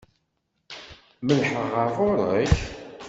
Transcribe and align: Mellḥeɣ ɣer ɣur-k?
Mellḥeɣ 1.25 1.65
ɣer 1.75 1.87
ɣur-k? 1.97 2.53